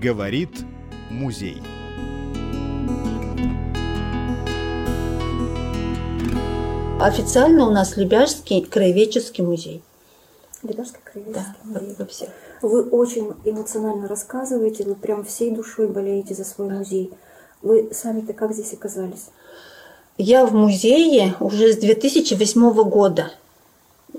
[0.00, 0.64] Говорит
[1.10, 1.62] музей.
[7.00, 9.82] Официально у нас Лебяжский краеведческий музей.
[10.62, 11.94] Лебяжский краеведческий Да, музей.
[11.98, 12.28] во всех.
[12.62, 17.12] Вы очень эмоционально рассказываете, вы прям всей душой болеете за свой музей.
[17.62, 19.26] Вы сами-то как здесь оказались?
[20.16, 23.30] Я в музее уже с 2008 года.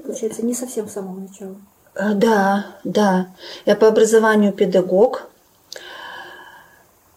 [0.03, 1.55] Получается, не совсем с самого начала.
[1.95, 3.27] А, Да, да.
[3.65, 5.27] Я по образованию педагог.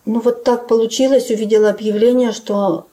[0.07, 2.87] Ну вот так получилось, увидела объявление, что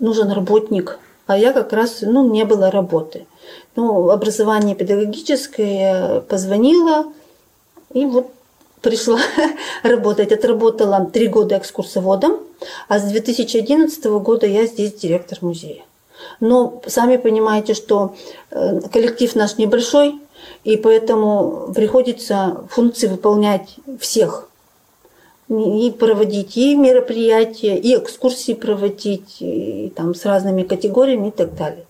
[0.00, 3.26] нужен работник, а я как раз, ну, не было работы.
[3.76, 7.06] Ну, образование педагогическое, позвонила,
[7.92, 8.30] и вот
[8.80, 9.20] пришла
[9.82, 10.32] работать.
[10.32, 12.38] Отработала три года экскурсоводом,
[12.88, 15.82] а с 2011 года я здесь директор музея.
[16.40, 18.16] Но сами понимаете, что
[18.50, 20.20] э, коллектив наш небольшой,
[20.64, 24.47] и поэтому приходится функции выполнять всех.
[25.48, 31.86] И проводить и мероприятия, и экскурсии проводить, и там с разными категориями и так далее.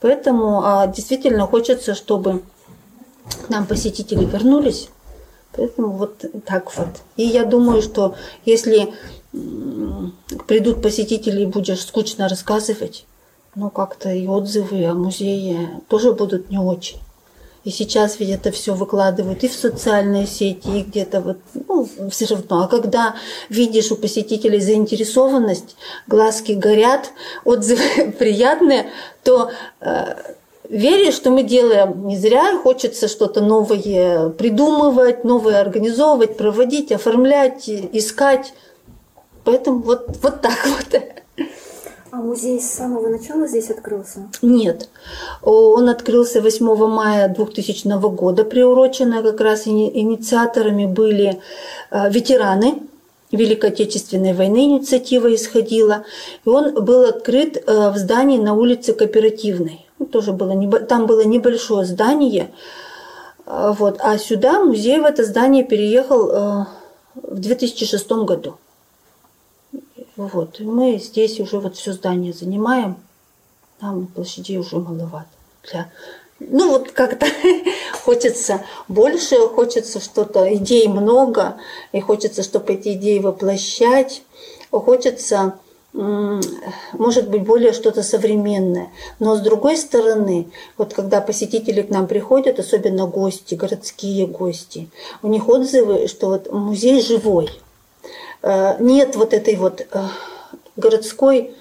[0.00, 2.42] Поэтому а, действительно хочется, чтобы
[3.46, 4.88] к нам посетители вернулись.
[5.54, 6.88] Поэтому вот так вот.
[7.16, 8.94] И я думаю, что если
[10.46, 13.06] придут посетители и будешь скучно рассказывать,
[13.54, 16.98] ну как-то и отзывы о музее тоже будут не очень.
[17.64, 22.26] И сейчас ведь это все выкладывают и в социальные сети, и где-то вот, ну, все
[22.26, 22.64] равно.
[22.64, 23.14] А когда
[23.48, 25.76] видишь у посетителей заинтересованность,
[26.08, 27.12] глазки горят,
[27.44, 28.90] отзывы приятные,
[29.22, 30.14] то э,
[30.68, 38.54] веришь, что мы делаем не зря, хочется что-то новое придумывать, новое организовывать, проводить, оформлять, искать.
[39.44, 41.00] Поэтому вот, вот так вот.
[42.14, 44.28] А музей с самого начала здесь открылся?
[44.42, 44.90] Нет.
[45.40, 51.40] Он открылся 8 мая 2000 года, приурочено как раз ини- инициаторами были
[51.90, 52.82] э, ветераны
[53.30, 56.04] Великой Отечественной войны, инициатива исходила.
[56.44, 59.86] И он был открыт э, в здании на улице Кооперативной.
[60.12, 62.50] Тоже было, там было небольшое здание.
[63.46, 63.96] Э, Вот.
[64.00, 66.66] А сюда музей в это здание переехал
[67.14, 68.56] в 2006 году.
[70.16, 70.60] Вот.
[70.60, 72.96] И мы здесь уже вот все здание занимаем.
[73.80, 75.28] Нам площадей уже маловато.
[75.70, 75.90] Для...
[76.38, 77.26] Ну вот как-то
[78.04, 81.56] хочется больше, хочется что-то, идей много,
[81.92, 84.22] и хочется, чтобы эти идеи воплощать,
[84.70, 85.58] хочется,
[85.92, 88.90] может быть, более что-то современное.
[89.18, 94.90] Но с другой стороны, вот когда посетители к нам приходят, особенно гости, городские гости,
[95.22, 97.50] у них отзывы, что вот музей живой.
[98.42, 99.84] Э, Нет вот этой вот э,
[100.76, 101.54] городской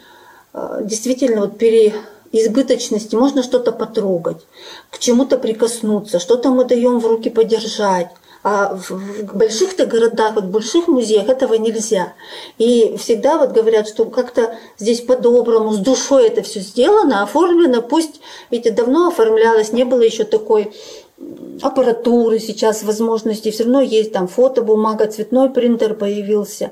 [0.53, 4.45] э, действительно вот переизбыточности, можно что-то потрогать,
[4.89, 8.09] к чему-то прикоснуться, что-то мы даем в руки подержать.
[8.43, 12.13] А в больших-то городах, вот в больших музеях этого нельзя.
[12.57, 17.83] И всегда вот говорят, что как-то здесь по-доброму, с душой это все сделано, оформлено.
[17.83, 18.19] Пусть,
[18.49, 20.73] ведь давно оформлялось, не было еще такой
[21.62, 23.51] аппаратуры сейчас, возможностей.
[23.51, 26.72] Все равно есть там фотобумага, цветной принтер появился.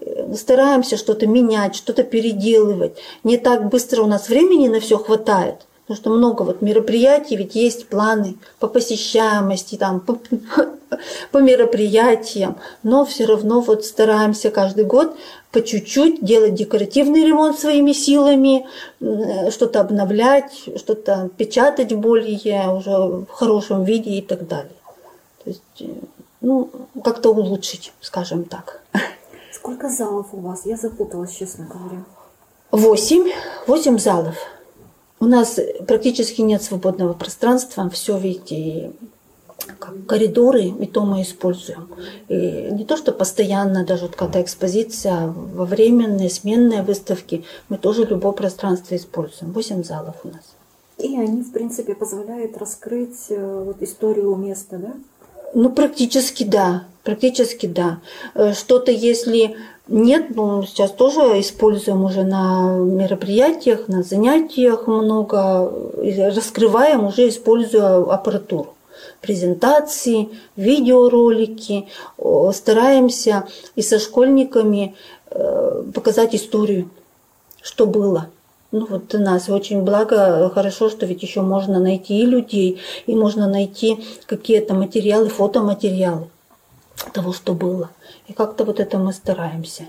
[0.00, 2.96] Э, Стараемся что-то менять, что-то переделывать.
[3.24, 5.67] Не так быстро у нас времени на все хватает.
[5.88, 10.18] Потому что много вот мероприятий, ведь есть планы по посещаемости, там, по,
[11.32, 15.16] по мероприятиям, но все равно вот стараемся каждый год
[15.50, 18.66] по чуть-чуть делать декоративный ремонт своими силами,
[19.50, 24.76] что-то обновлять, что-то печатать более уже в хорошем виде и так далее.
[25.42, 25.86] То есть, э,
[26.42, 26.70] ну,
[27.02, 28.82] как-то улучшить, скажем так.
[29.54, 30.66] Сколько залов у вас?
[30.66, 32.04] Я запуталась, честно говоря.
[32.72, 33.32] Восемь,
[33.66, 34.36] восемь залов.
[35.20, 38.90] У нас практически нет свободного пространства, все ведь и
[39.78, 41.88] как коридоры, и то мы используем.
[42.28, 47.76] И не то, что постоянно, даже вот когда экспозиция, а во временные, сменные выставки, мы
[47.78, 49.52] тоже любое пространство используем.
[49.52, 50.54] Восемь залов у нас.
[50.98, 54.94] И они, в принципе, позволяют раскрыть э, вот историю места, да?
[55.54, 58.00] Ну, практически да, практически да.
[58.34, 59.56] Э, Что-то, если
[59.88, 65.72] нет, ну, сейчас тоже используем уже на мероприятиях, на занятиях много,
[66.34, 68.74] раскрываем уже, используя аппаратуру.
[69.22, 71.88] Презентации, видеоролики,
[72.52, 73.46] стараемся
[73.76, 74.94] и со школьниками
[75.30, 76.90] э, показать историю,
[77.62, 78.28] что было.
[78.70, 83.14] Ну вот у нас очень благо, хорошо, что ведь еще можно найти и людей, и
[83.14, 86.28] можно найти какие-то материалы, фотоматериалы
[87.12, 87.90] того, что было.
[88.26, 89.84] И как-то вот это мы стараемся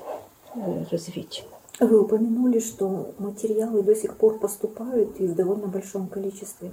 [0.55, 1.43] э, развить.
[1.79, 6.71] Вы упомянули, что материалы до сих пор поступают и в довольно большом количестве.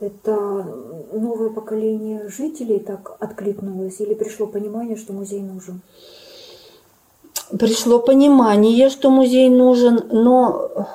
[0.00, 0.66] Это
[1.12, 5.80] новое поколение жителей так откликнулось или пришло понимание, что музей нужен?
[7.56, 10.88] Пришло понимание, что музей нужен, но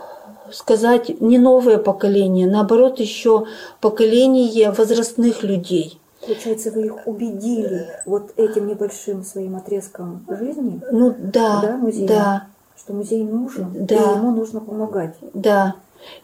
[0.52, 3.46] сказать не новое поколение, наоборот, еще
[3.80, 6.00] поколение возрастных людей.
[6.28, 10.82] Получается, вы их убедили вот этим небольшим своим отрезком жизни?
[10.92, 12.48] Ну да, да, музей, да,
[12.78, 13.96] что музей нужен, Да.
[13.96, 15.16] и ему нужно помогать.
[15.34, 15.76] да.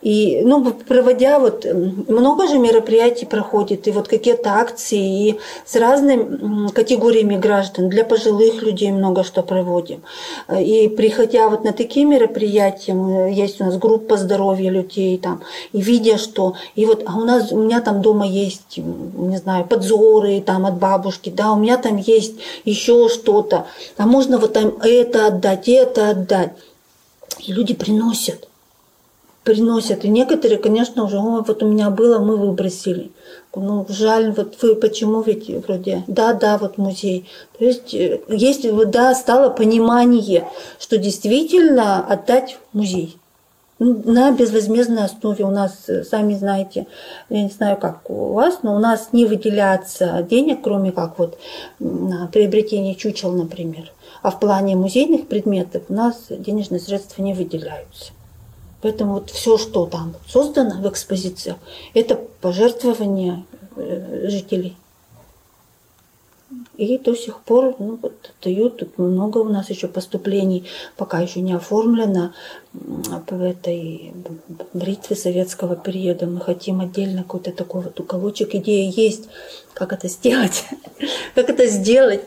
[0.02, 6.70] И, ну, проводя вот, много же мероприятий проходит, и вот какие-то акции, и с разными
[6.70, 10.02] категориями граждан, для пожилых людей много что проводим.
[10.60, 15.42] И приходя вот на такие мероприятия, есть у нас группа здоровья людей там,
[15.72, 19.66] и видя, что, и вот, а у нас, у меня там дома есть, не знаю,
[19.66, 24.78] подзоры там от бабушки, да, у меня там есть еще что-то, а можно вот там
[24.82, 26.52] это отдать, это отдать.
[27.40, 28.48] И люди приносят
[29.44, 30.06] приносят.
[30.06, 33.12] И некоторые, конечно, уже, ой, вот у меня было, мы выбросили.
[33.56, 37.30] Ну, жаль, вот вы почему ведь вроде, да, да, вот музей.
[37.60, 40.48] То есть, э, есть, да, стало понимание,
[40.80, 43.18] что действительно отдать в музей.
[43.80, 46.88] Ну, На безвозмездной основе у нас, э, сами знаете,
[47.30, 51.38] я не знаю, как у вас, но у нас не выделяется денег, кроме как вот
[51.80, 53.92] на приобретение чучел, например.
[54.22, 58.14] А в плане музейных предметов у нас денежные средства не выделяются.
[58.84, 61.56] Поэтому вот все, что там создано в экспозициях,
[61.94, 63.46] это пожертвования
[63.78, 64.76] э, жителей.
[66.76, 70.66] И до сих пор ну, вот, дают много у нас еще поступлений,
[70.98, 72.34] пока еще не оформлено
[72.74, 74.12] в этой
[74.74, 76.26] бритве советского периода.
[76.26, 78.54] Мы хотим отдельно какой-то такой вот уголочек.
[78.54, 79.30] Идея есть,
[79.74, 80.66] как это сделать,
[81.36, 82.22] как это сделать.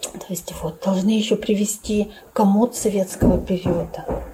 [0.00, 4.29] То есть вот должны еще привести комод советского периода.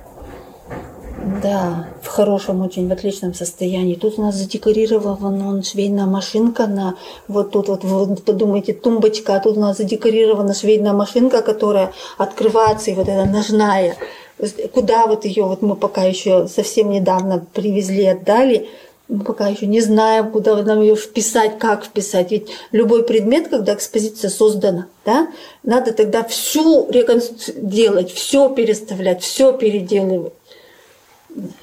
[1.43, 3.97] Да, в хорошем очень, в отличном состоянии.
[3.97, 6.95] Тут у нас задекорирован он швейная машинка на
[7.27, 12.93] вот тут вот вы подумайте тумбочка, а тут у нас задекорирована швейная машинка, которая открывается
[12.93, 13.97] и вот эта ножная.
[14.73, 18.69] Куда вот ее вот мы пока еще совсем недавно привезли, отдали,
[19.09, 22.31] мы пока еще не знаем, куда нам ее вписать, как вписать.
[22.31, 25.27] Ведь любой предмет, когда экспозиция создана, да,
[25.65, 27.55] надо тогда всю реконстру...
[27.57, 30.33] делать, все переставлять, все переделывать.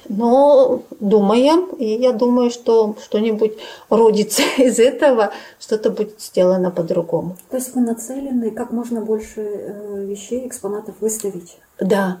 [0.08, 3.54] Но думаем, и я думаю, что что-нибудь
[3.90, 7.36] родится из этого, что-то будет сделано по-другому.
[7.50, 11.56] То есть вы нацелены как можно больше э, вещей, экспонатов выставить?
[11.80, 12.18] Да,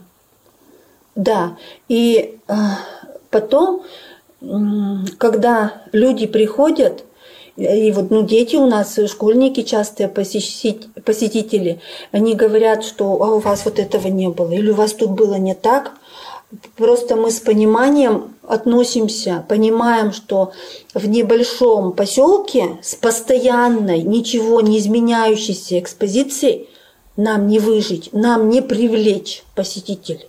[1.14, 1.56] да.
[1.88, 2.54] И э,
[3.30, 3.82] потом,
[5.18, 7.04] когда люди приходят,
[7.56, 11.80] и вот ну, дети у нас, школьники частые посетители,
[12.10, 15.36] они говорят, что а у вас вот этого не было, или у вас тут было
[15.36, 15.92] не так.
[16.76, 20.52] Просто мы с пониманием относимся, понимаем, что
[20.92, 26.68] в небольшом поселке с постоянной, ничего не изменяющейся экспозицией
[27.16, 30.26] нам не выжить, нам не привлечь посетителей.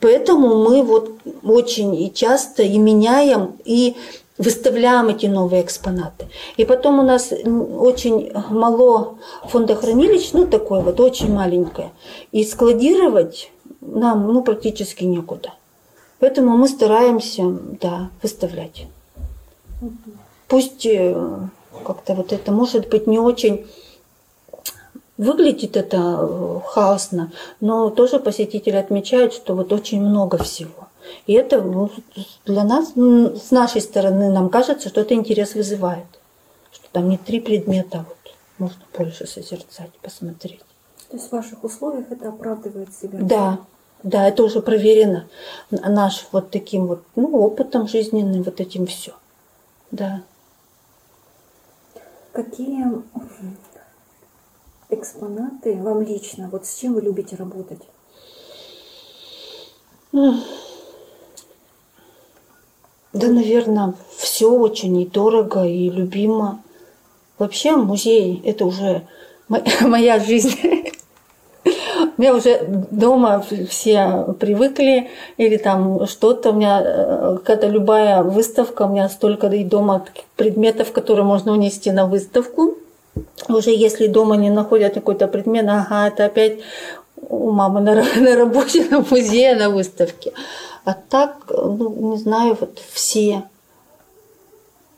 [0.00, 3.96] Поэтому мы вот очень и часто и меняем, и
[4.38, 6.28] выставляем эти новые экспонаты.
[6.56, 11.90] И потом у нас очень мало фондохранилищ, ну такое вот очень маленькое.
[12.32, 13.50] И складировать
[13.80, 15.54] нам ну, практически некуда.
[16.18, 17.44] Поэтому мы стараемся,
[17.80, 18.86] да, выставлять.
[20.48, 21.14] Пусть э,
[21.84, 23.66] как-то вот это может быть не очень
[25.20, 30.88] выглядит это э, хаосно, но тоже посетители отмечают, что вот очень много всего.
[31.26, 31.60] И это
[32.46, 36.06] для нас, с нашей стороны, нам кажется, что это интерес вызывает.
[36.72, 40.60] Что там не три предмета, а вот можно больше созерцать, посмотреть.
[41.10, 43.18] То есть в ваших условиях это оправдывает себя?
[43.20, 43.58] Да,
[44.02, 45.28] да, это уже проверено
[45.70, 49.12] наш вот таким вот ну, опытом жизненным, вот этим все.
[49.90, 50.22] Да.
[52.32, 52.86] Какие
[54.88, 57.80] экспонаты вам лично, вот с чем вы любите работать?
[63.12, 66.62] Да, наверное, все очень и дорого, и любимо.
[67.38, 69.06] Вообще музей– это уже
[69.80, 70.56] моя жизнь.
[72.20, 75.08] Меня уже дома все привыкли,
[75.38, 76.50] или там что-то.
[76.50, 80.04] У меня, когда любая выставка, у меня столько и дома
[80.36, 82.74] предметов, которые можно унести на выставку.
[83.48, 86.58] Уже если дома не находят какой-то предмет, ага, это опять
[87.16, 90.34] у мамы на, на работе, на музее, на выставке.
[90.84, 93.44] А так, ну, не знаю, вот все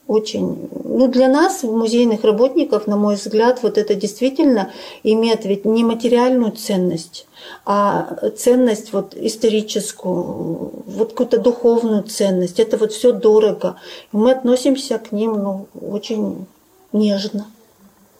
[0.08, 0.68] очень
[0.98, 4.70] ну, для нас, музейных работников, на мой взгляд, вот это действительно
[5.02, 7.26] имеет ведь не материальную ценность,
[7.64, 12.60] а ценность вот историческую, вот какую-то духовную ценность.
[12.60, 13.76] Это вот все дорого.
[14.12, 16.46] И мы относимся к ним ну, очень
[16.92, 17.46] нежно.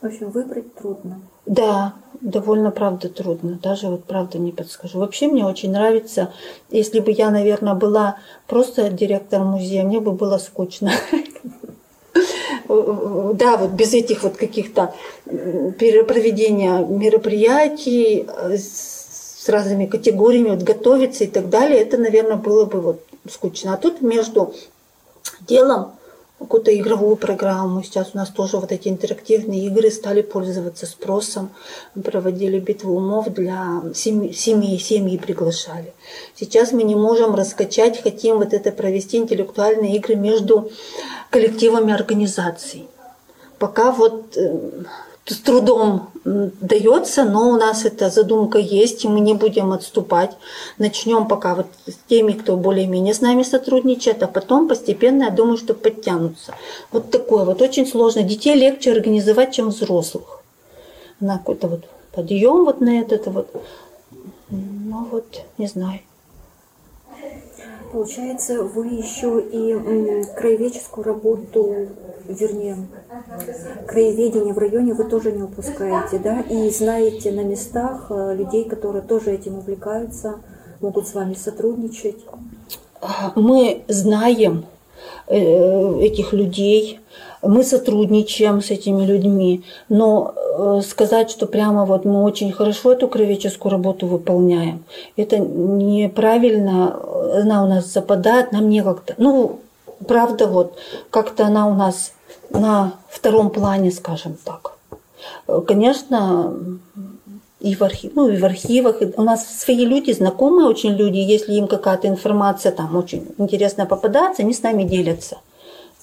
[0.01, 1.21] В общем, выбрать трудно.
[1.47, 3.59] Да, довольно, правда, трудно.
[3.63, 4.99] Даже вот правда не подскажу.
[4.99, 6.33] Вообще мне очень нравится,
[6.71, 10.93] если бы я, наверное, была просто директором музея, мне бы было скучно.
[12.69, 18.27] Да, вот без этих вот каких-то проведения мероприятий
[18.57, 23.75] с разными категориями, вот готовиться и так далее, это, наверное, было бы вот скучно.
[23.75, 24.55] А тут между
[25.41, 25.93] делом
[26.39, 27.83] какую-то игровую программу.
[27.85, 31.51] Сейчас у нас тоже вот эти интерактивные игры стали пользоваться спросом.
[32.03, 35.93] Проводили битву умов для семьи, семьи, семьи приглашали.
[36.35, 40.71] Сейчас мы не можем раскачать, хотим вот это провести интеллектуальные игры между
[41.33, 42.87] коллективами организаций.
[43.59, 44.83] Пока вот э,
[45.25, 50.37] с трудом дается, но у нас эта задумка есть, и мы не будем отступать.
[50.79, 55.57] Начнем пока вот с теми, кто более-менее с нами сотрудничает, а потом постепенно, я думаю,
[55.57, 56.55] что подтянутся.
[56.93, 58.23] Вот такое вот очень сложно.
[58.23, 60.43] Детей легче организовать, чем взрослых.
[61.21, 63.49] На какой-то вот подъем вот на этот вот.
[64.51, 66.01] Ну вот, не знаю.
[67.93, 71.89] Получается, вы еще и краеведческую работу,
[72.27, 72.79] вернее,
[73.87, 76.41] краеведение в районе вы тоже не упускаете, да?
[76.41, 80.37] И знаете на местах э, людей, которые тоже этим увлекаются,
[80.81, 82.25] могут с вами сотрудничать?
[83.35, 84.65] Мы знаем
[85.27, 87.01] э, этих людей,
[87.43, 93.09] мы сотрудничаем с этими людьми, но э, сказать, что прямо вот мы очень хорошо эту
[93.09, 94.85] кровеческую работу выполняем,
[95.17, 96.97] это неправильно,
[97.35, 99.61] она у нас западает, нам не как-то, ну,
[100.07, 100.77] правда, вот,
[101.11, 102.13] как-то она у нас
[102.51, 104.77] на втором плане, скажем так.
[105.67, 106.55] Конечно,
[107.61, 108.97] и в, архив, ну, и в архивах.
[109.17, 114.43] У нас свои люди, знакомые очень люди, если им какая-то информация там очень интересная попадается,
[114.43, 115.39] они с нами делятся.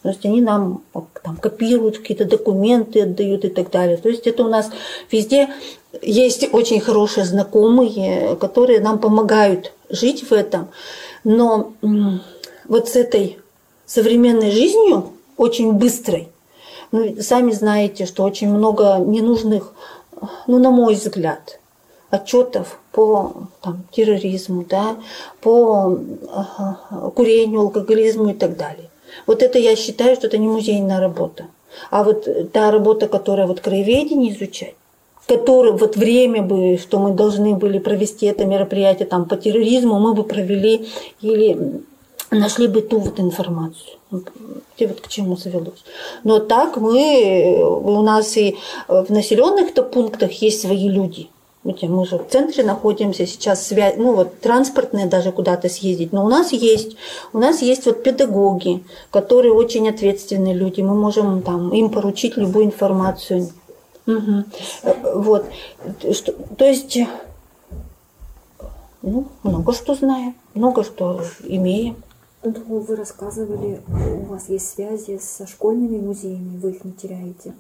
[0.02, 0.82] То есть они нам
[1.24, 3.98] там, копируют какие-то документы, отдают и так далее.
[3.98, 4.72] То есть это у нас
[5.12, 5.50] везде
[6.02, 10.70] есть очень хорошие знакомые, которые нам помогают жить в этом.
[11.24, 11.74] Но
[12.68, 13.40] вот с этой
[13.86, 16.30] современной жизнью, очень быстрой,
[16.92, 19.74] ну, сами знаете, что очень много ненужных,
[20.48, 21.60] ну, на мой взгляд,
[22.10, 24.98] отчетов по там, терроризму, да,
[25.42, 25.98] по
[27.16, 28.89] курению, алкоголизму и так далее.
[29.28, 31.48] Вот это я считаю, что это не музейная работа.
[31.92, 34.76] А вот та работа, которая вот краеведение изучать,
[35.28, 40.14] которое вот время бы, что мы должны были провести это мероприятие там по терроризму, мы
[40.14, 40.88] бы провели
[41.22, 41.82] или
[42.32, 43.98] нашли бы ту вот информацию.
[44.78, 45.84] И вот к чему завелось.
[46.24, 48.56] Но так мы, у нас и
[48.88, 51.30] в населенных-то пунктах есть свои люди–
[51.64, 56.30] мы же в центре находимся, сейчас связь, ну вот транспортные даже куда-то съездить, но у
[56.30, 56.96] нас есть,
[57.34, 62.66] у нас есть вот педагоги, которые очень ответственные люди, мы можем там им поручить любую
[62.66, 63.50] информацию.
[64.08, 64.44] Угу.
[65.16, 65.46] Вот,
[66.14, 66.98] что, то есть,
[69.02, 71.98] ну, много что знаем, много что имеем.
[72.42, 77.54] Ну, вы рассказывали, у вас есть связи со школьными музеями, вы их не теряете.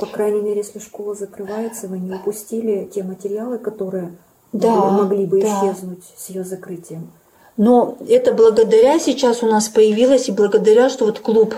[0.00, 4.16] По крайней мере, если школа закрывается, вы не упустили те материалы, которые
[4.52, 5.46] да, могли бы да.
[5.46, 7.10] исчезнуть с ее закрытием.
[7.56, 11.54] Но это благодаря сейчас у нас появилось и благодаря, что вот клуб,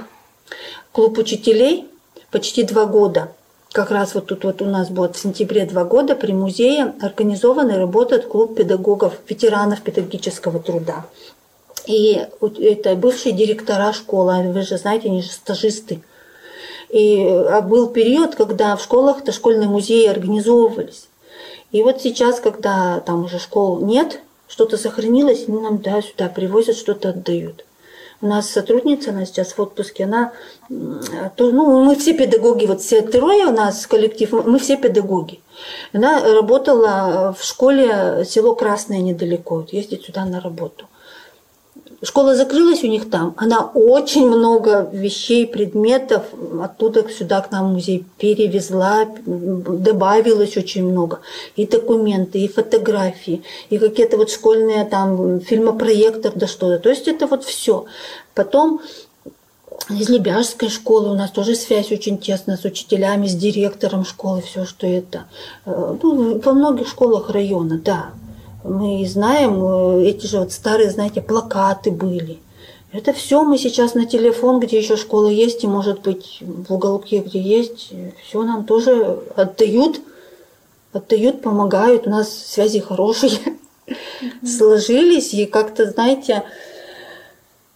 [0.91, 1.89] клуб учителей
[2.31, 3.31] почти два года,
[3.73, 7.71] как раз вот тут вот у нас будет в сентябре два года при музее организован
[7.71, 11.07] и работает клуб педагогов, ветеранов педагогического труда.
[11.87, 16.01] И это бывшие директора школы, вы же знаете, они же стажисты.
[16.93, 21.09] И а был период, когда в школах-то школьные музеи организовывались.
[21.73, 26.77] И вот сейчас, когда там уже школ нет, что-то сохранилось, они нам да, сюда привозят,
[26.77, 27.65] что-то отдают.
[28.21, 30.33] У нас сотрудница, она сейчас в отпуске, она,
[30.69, 35.41] ну, мы все педагоги, вот все трое у нас коллектив, мы все педагоги.
[35.95, 40.87] Она работала в школе село Красное недалеко, ездит сюда на работу.
[42.05, 43.35] Школа закрылась у них там.
[43.37, 46.25] Она очень много вещей, предметов
[46.61, 51.21] оттуда сюда к нам в музей перевезла, добавилось очень много.
[51.55, 56.81] И документы, и фотографии, и какие-то вот школьные там фильмопроектор, да что-то.
[56.81, 57.85] То есть это вот все.
[58.35, 58.81] Потом
[59.89, 64.65] из Лебяжской школы у нас тоже связь очень тесная с учителями, с директором школы, все,
[64.65, 65.25] что это.
[65.67, 68.11] Э, ну, во многих школах района, да.
[68.65, 72.39] Мы знаем, э, эти же вот старые, знаете, плакаты были.
[72.93, 77.19] Это все мы сейчас на телефон, где еще школа есть, и может быть в уголке,
[77.19, 77.91] где есть,
[78.23, 80.01] все нам тоже отдают,
[80.93, 82.07] отдают, помогают.
[82.07, 83.33] У нас связи хорошие
[84.47, 86.45] сложились, и как-то, знаете,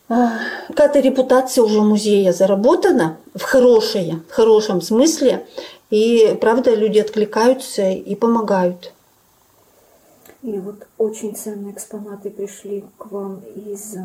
[0.08, 0.38] а,
[0.68, 5.46] какая-то репутация уже музея заработана в хорошее, в хорошем смысле,
[5.90, 8.92] и правда люди откликаются и помогают.
[10.46, 13.96] И вот очень ценные экспонаты пришли к вам из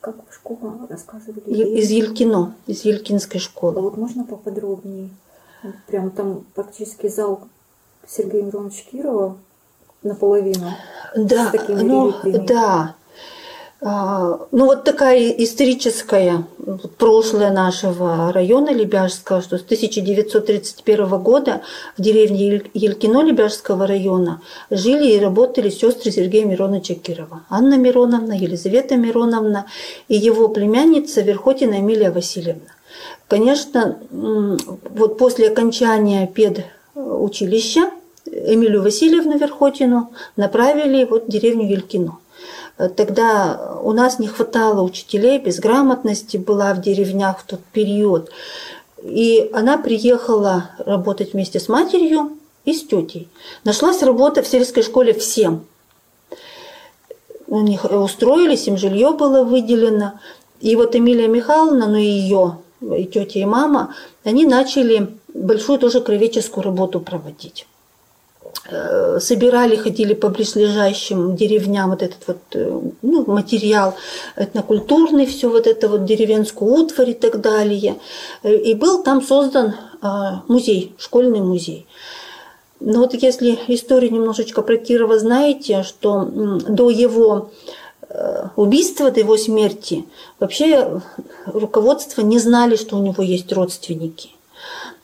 [0.00, 1.40] как школа рассказывали?
[1.48, 3.78] Из Елькино, из Елькинской школы.
[3.78, 5.08] А вот можно поподробнее?
[5.86, 7.48] Прям там практически зал
[8.06, 9.38] Сергея Мироновича Кирова
[10.02, 10.70] наполовину.
[11.16, 12.12] Да, ну,
[12.46, 12.94] да.
[13.82, 16.44] А, ну вот такая историческая
[16.96, 21.60] прошлое нашего района Лебяжского, что с 1931 года
[21.98, 24.40] в деревне Елькино Лебяжского района
[24.70, 27.42] жили и работали сестры Сергея Мироновича Кирова.
[27.50, 29.66] Анна Мироновна, Елизавета Мироновна
[30.08, 32.72] и его племянница Верхотина Эмилия Васильевна.
[33.28, 37.90] Конечно, вот после окончания педучилища
[38.24, 42.18] Эмилию Васильевну Верхотину направили вот в деревню Елькино.
[42.76, 48.30] Тогда у нас не хватало учителей, безграмотности была в деревнях в тот период.
[49.02, 53.28] И она приехала работать вместе с матерью и с тетей.
[53.64, 55.64] Нашлась работа в сельской школе всем.
[57.46, 60.20] У них устроились, им жилье было выделено.
[60.60, 66.00] И вот Эмилия Михайловна, ну и ее, и тетя, и мама, они начали большую тоже
[66.00, 67.66] кровеческую работу проводить.
[68.68, 73.94] Э, собирали, ходили по близлежащим деревням вот этот вот э, ну, материал
[74.34, 77.96] этнокультурный, все вот это вот деревенскую утварь и так далее.
[78.42, 81.86] И был там создан а, музей, школьный музей.
[82.80, 87.50] Но вот если историю немножечко про Кирова знаете, что до его
[88.08, 90.04] э, убийства, до его смерти,
[90.40, 91.00] вообще
[91.46, 94.30] руководство не знали, что у него есть родственники.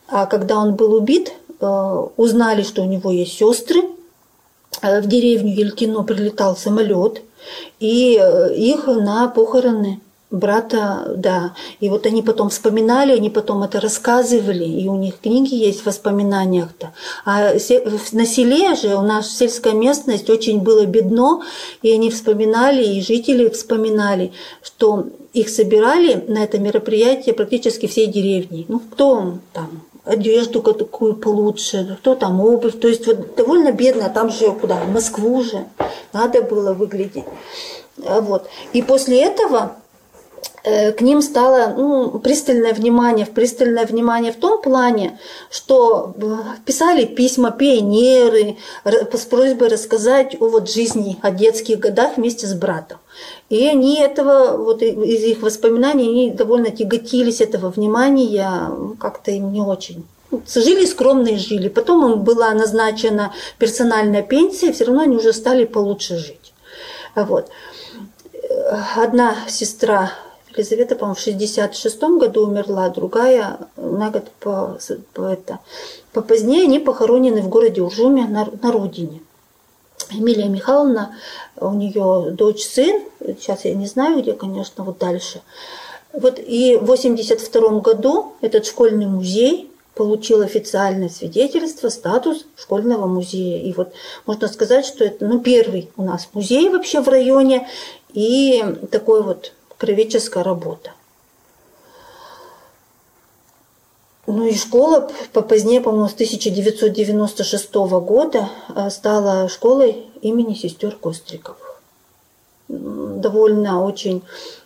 [0.08, 1.41] А когда он был убит, Э,
[2.16, 3.82] узнали, что у него есть сестры.
[4.80, 7.22] Э, в деревню Елькино прилетал самолет,
[7.80, 10.00] и э, их на похороны
[10.32, 11.54] брата, да.
[11.78, 15.86] И вот они потом вспоминали, они потом это рассказывали, и у них книги есть в
[15.86, 16.92] воспоминаниях-то.
[17.24, 17.52] А
[18.12, 21.42] на селе же у нас сельская местность очень было бедно,
[21.82, 24.32] и они вспоминали, и жители вспоминали,
[24.62, 28.64] что их собирали на это мероприятие практически всей деревни.
[28.68, 32.78] Ну, кто там одежду какую получше, кто там обувь.
[32.78, 34.76] То есть вот довольно бедно, там же куда?
[34.76, 35.64] В Москву же
[36.12, 37.24] надо было выглядеть.
[38.04, 38.48] А вот.
[38.72, 39.76] И после этого
[40.64, 45.18] к ним стало ну, пристальное внимание, пристальное внимание в том плане,
[45.50, 52.46] что э, писали письма пионеры с просьбой рассказать о вот жизни, о детских годах вместе
[52.46, 52.98] с братом.
[53.48, 58.70] И они этого, вот из их воспоминаний, они довольно тяготились этого внимания,
[59.00, 60.04] как-то им не очень.
[60.54, 61.68] Жили скромно и жили.
[61.68, 66.54] Потом им была назначена персональная пенсия, все равно они уже стали получше жить.
[67.14, 67.50] Вот.
[68.96, 70.12] Одна сестра
[70.56, 74.78] Елизавета, по-моему, в 66 году умерла, другая на год по,
[75.14, 75.58] по, это,
[76.12, 79.20] по позднее они похоронены в городе Уржуме на, на родине.
[80.10, 81.16] Эмилия Михайловна,
[81.56, 85.42] у нее дочь, сын, сейчас я не знаю, где, конечно, вот дальше.
[86.12, 93.62] Вот и в 82 году этот школьный музей получил официальное свидетельство, статус школьного музея.
[93.62, 93.92] И вот
[94.26, 97.68] можно сказать, что это ну, первый у нас музей вообще в районе
[98.12, 100.92] и такой вот кровеческая работа.
[104.28, 111.80] Ну и школа позднее, по-моему, с 1996 года э, стала школой имени сестер Костриковых.
[112.68, 114.22] Довольно очень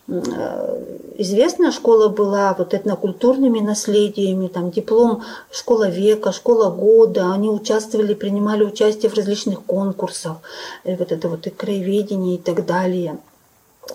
[0.07, 0.83] э,
[1.17, 8.65] известная школа была вот этнокультурными наследиями, там диплом школа века, школа года, они участвовали, принимали
[8.65, 10.37] участие в различных конкурсах,
[10.85, 13.19] э, вот это вот и краеведение и так далее.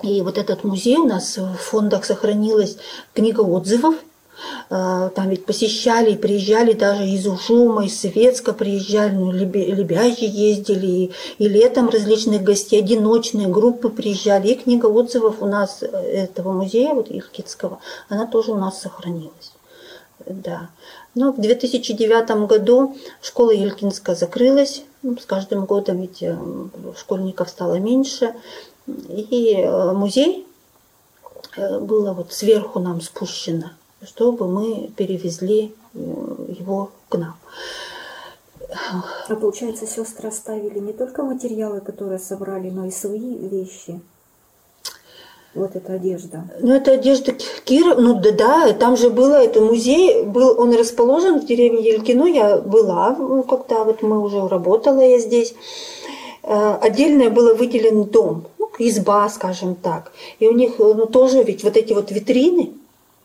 [0.03, 2.77] И вот этот музей у нас в фондах сохранилась
[3.13, 3.95] книга отзывов
[4.69, 11.11] Э, там ведь посещали, приезжали даже из Ужума, из Советска приезжали, ну, Лебяжьи ездили, и,
[11.37, 14.49] и летом различных гостей, одиночные группы приезжали.
[14.49, 19.53] И книга отзывов у нас э, этого музея, вот Иркутского, она тоже у нас сохранилась.
[20.25, 20.69] Да.
[21.15, 24.83] Но в 2009 году школа Елькинская закрылась.
[25.01, 26.37] Ну, с каждым годом ведь э,
[26.97, 28.33] школьников стало меньше.
[28.87, 30.47] И музей
[31.57, 33.71] было вот сверху нам спущено
[34.03, 35.97] чтобы мы перевезли э,
[36.59, 37.35] его к нам.
[39.27, 43.99] А получается, сестры оставили не только материалы, которые собрали, но и свои вещи.
[45.53, 46.45] Вот эта одежда.
[46.61, 47.33] Ну, это одежда
[47.65, 47.97] Киров.
[47.99, 52.25] Ну, да, да, там же было, это музей, был, он расположен в деревне Елькино.
[52.25, 55.53] Я была, ну, когда вот мы уже работала я здесь.
[56.43, 58.47] Э, отдельно было выделен дом,
[58.89, 60.11] изба, скажем так.
[60.39, 62.71] И у них ну, тоже ведь вот эти вот витрины,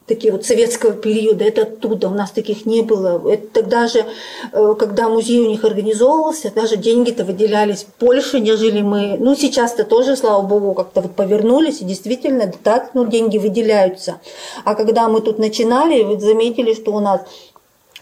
[0.06, 3.28] такие вот советского периода, это оттуда, у нас таких не было.
[3.28, 4.04] Это тогда же,
[4.52, 9.16] э, когда музей у них организовывался, даже деньги-то выделялись больше, нежели мы.
[9.18, 14.20] Ну, сейчас-то тоже, слава богу, как-то вот повернулись, и действительно, так, ну, деньги выделяются.
[14.64, 17.22] А когда мы тут начинали, вы заметили, что у нас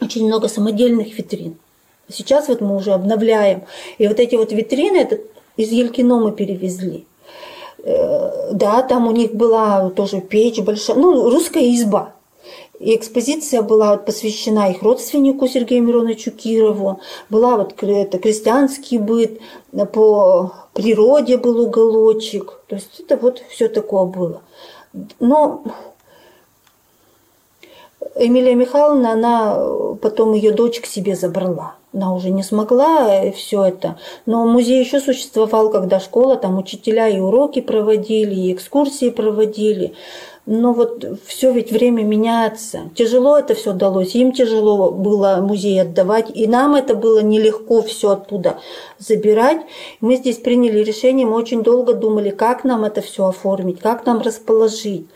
[0.00, 1.56] очень много самодельных витрин.
[2.12, 3.64] Сейчас вот мы уже обновляем.
[3.96, 5.20] И вот эти вот витрины, это
[5.56, 7.06] из Елькино мы перевезли.
[7.84, 12.14] Э, да, там у них была тоже печь большая, ну, русская изба.
[12.80, 17.00] И экспозиция была посвящена их родственнику Сергею Мироновичу Кирову.
[17.30, 19.40] Была вот это крестьянский быт,
[19.92, 22.60] по природе был уголочек.
[22.66, 24.42] То есть это вот все такое было.
[25.20, 25.62] Но
[28.16, 29.58] Эмилия Михайловна, она
[30.00, 33.96] потом ее дочь к себе забрала она уже не смогла все это.
[34.26, 39.94] Но музей еще существовал, когда школа, там учителя и уроки проводили, и экскурсии проводили.
[40.46, 42.90] Но вот все ведь время меняется.
[42.94, 44.14] Тяжело это все далось.
[44.14, 46.26] Им тяжело было музей отдавать.
[46.34, 48.58] И нам это было нелегко все оттуда
[48.98, 49.62] забирать.
[50.02, 54.20] Мы здесь приняли решение, мы очень долго думали, как нам это все оформить, как нам
[54.20, 55.06] расположить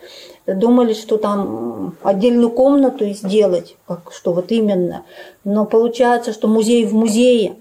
[0.55, 5.03] думали, что там отдельную комнату сделать, как, что вот именно.
[5.43, 7.55] Но получается, что музей в музее.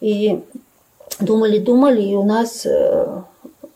[0.00, 0.40] И
[1.20, 3.22] думали, думали, и у нас, э,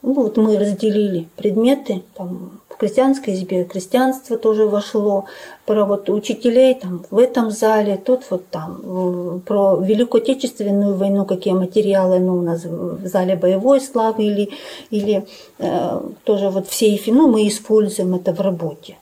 [0.02, 5.26] ну вот мы разделили предметы, там крестьянской избе крестьянство тоже вошло,
[5.68, 11.52] про вот учителей там в этом зале, тут вот там, про Великую Отечественную войну, какие
[11.52, 14.50] материалы ну, у нас в зале боевой славы или,
[14.88, 15.26] или
[15.58, 18.96] э, тоже вот в сейфе, ну мы используем это в работе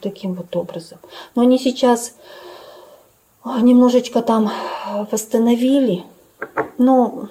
[0.00, 0.98] таким вот образом.
[1.34, 2.14] Но они сейчас
[3.44, 4.52] немножечко там
[5.10, 6.04] восстановили,
[6.78, 7.28] но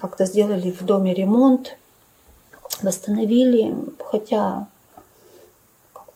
[0.00, 1.76] как-то сделали в доме ремонт,
[2.82, 4.66] восстановили, хотя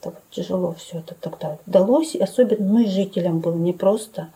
[0.09, 4.29] как-то вот тяжело все это тогда далось, и особенно ну, и жителям было непросто.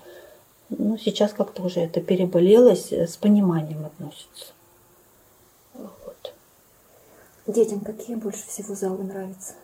[0.71, 4.53] Ну, сейчас как-то уже это переболелось, с пониманием относится.
[5.75, 6.35] Вот.
[7.47, 9.55] Детям какие больше всего залы нравятся?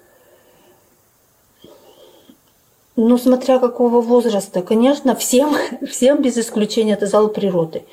[2.97, 5.55] Ну, смотря какого возраста, конечно, всем,
[5.89, 7.85] всем без исключения это зал природы.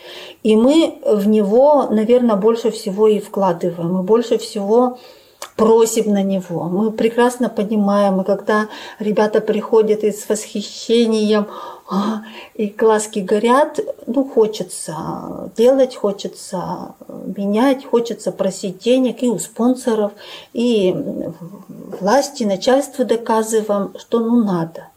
[0.43, 4.97] И мы в него, наверное, больше всего и вкладываем, мы больше всего
[5.55, 6.63] просим на него.
[6.65, 8.67] Мы прекрасно понимаем, и когда
[8.99, 11.47] ребята приходят и с восхищением,
[11.89, 12.23] а,
[12.55, 20.11] и глазки горят, ну, хочется делать, хочется менять, хочется просить денег и у спонсоров,
[20.53, 20.95] и
[21.99, 24.87] власти, начальству доказываем, что ну надо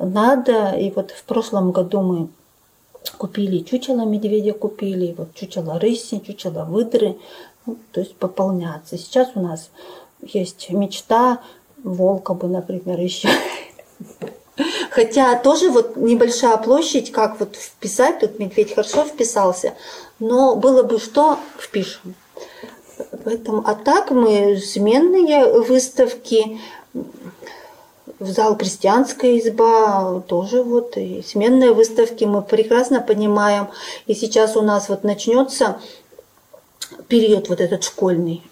[0.00, 0.72] надо.
[0.72, 2.28] И вот в прошлом году мы
[3.16, 7.16] купили чучело медведя, купили, вот чучело рыси, чучело выдры,
[7.92, 8.96] то есть пополняться.
[8.98, 9.70] Сейчас у нас
[10.22, 11.40] есть мечта
[11.82, 13.28] волка бы, например, еще.
[14.90, 19.74] Хотя тоже вот небольшая площадь, как вот вписать, тут медведь хорошо вписался,
[20.18, 22.14] но было бы что, впишем.
[23.24, 26.60] Поэтому, а так мы сменные выставки,
[28.20, 33.68] в зал «Крестьянская изба» тоже вот и сменные выставки мы прекрасно понимаем.
[34.06, 35.80] И сейчас у нас вот начнется
[37.08, 38.42] период вот этот школьный.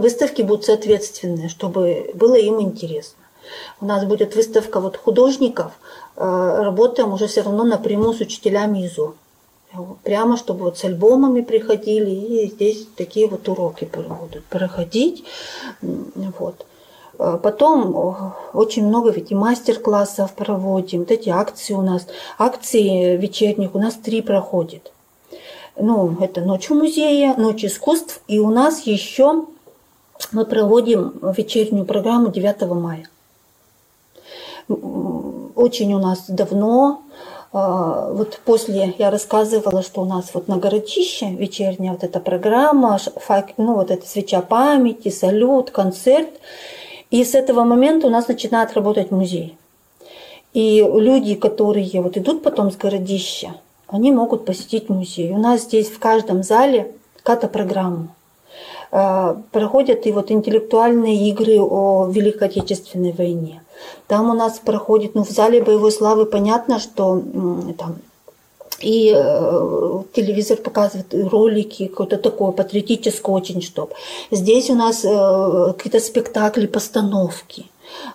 [0.00, 3.24] Выставки будут соответственные, чтобы было им интересно.
[3.80, 5.72] У нас будет выставка вот художников,
[6.16, 9.14] э, работаем уже все равно напрямую с учителями ИЗО.
[10.02, 15.24] Прямо, чтобы вот с альбомами приходили, и здесь такие вот уроки будут проходить.
[15.80, 16.66] Вот.
[17.18, 22.06] Э, потом очень много ведь и мастер-классов проводим, вот эти акции у нас,
[22.38, 24.92] акции вечерних у нас три проходят.
[25.80, 29.44] Ну, это ночь в музее, ночь искусств, и у нас еще
[30.32, 33.08] мы проводим вечернюю программу 9 мая.
[34.68, 37.02] Очень у нас давно,
[37.52, 42.98] э, вот после я рассказывала, что у нас вот на городище вечерняя вот эта программа,
[43.56, 46.30] ну вот эта свеча памяти, салют, концерт–
[47.10, 49.56] и с этого момента у нас начинает работать музей.
[50.52, 53.54] И люди, которые вот идут потом с городища,
[53.88, 55.32] они могут посетить музей.
[55.32, 58.08] У нас здесь в каждом зале ката-программа.
[58.90, 63.62] А, проходят и вот интеллектуальные игры о Великой Отечественной войне.
[64.06, 67.22] Там у нас проходит, ну в зале боевой славы понятно, что
[67.78, 67.96] там
[68.80, 73.90] и э, телевизор показывает ролики, какое-то такое патриотическое очень что.
[74.30, 77.66] Здесь у нас э, какие-то спектакли, постановки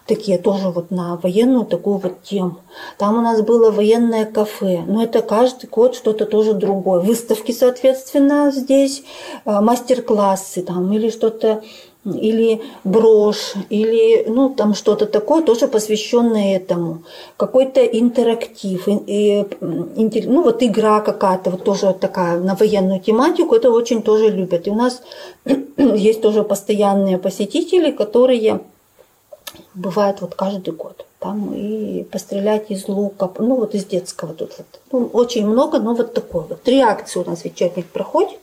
[0.06, 2.58] такие тоже вот на военную такую вот тему.
[2.98, 7.00] Там у нас было военное кафе, но это каждый год что-то тоже другое.
[7.00, 9.04] Выставки, соответственно, здесь,
[9.46, 11.64] э, мастер-классы там или что-то
[12.06, 17.04] или брошь, или ну, там что-то такое, тоже посвященное этому.
[17.38, 23.72] Какой-то интерактив, и, и, ну вот игра какая-то, вот тоже такая на военную тематику, это
[23.72, 24.68] очень тоже любят.
[24.68, 25.02] И у нас
[25.78, 28.62] есть тоже постоянные посетители, которые
[29.74, 31.06] бывают вот каждый год.
[31.20, 34.68] Там и пострелять из лука, ну вот из детского тут вот.
[34.92, 36.62] Ну, очень много, но вот такое вот.
[36.64, 38.40] Три акции у нас вечерних проходит.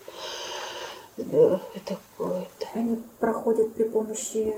[1.19, 2.69] Э, это, это.
[2.75, 4.55] Они проходят при помощи